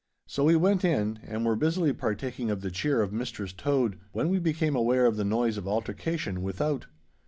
[0.25, 4.29] So we went in, and were busily partaking of the cheer of Mistress Tode when
[4.29, 6.87] we became aware of the noise of altercation without.